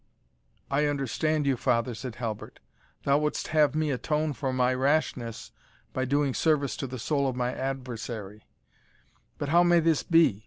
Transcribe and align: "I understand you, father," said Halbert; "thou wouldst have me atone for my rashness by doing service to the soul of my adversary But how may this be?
"I 0.71 0.87
understand 0.87 1.45
you, 1.45 1.55
father," 1.55 1.93
said 1.93 2.15
Halbert; 2.15 2.59
"thou 3.03 3.19
wouldst 3.19 3.49
have 3.49 3.75
me 3.75 3.91
atone 3.91 4.33
for 4.33 4.51
my 4.51 4.73
rashness 4.73 5.51
by 5.93 6.05
doing 6.05 6.33
service 6.33 6.75
to 6.77 6.87
the 6.87 6.97
soul 6.97 7.27
of 7.27 7.35
my 7.35 7.53
adversary 7.53 8.43
But 9.37 9.49
how 9.49 9.61
may 9.61 9.79
this 9.79 10.01
be? 10.01 10.39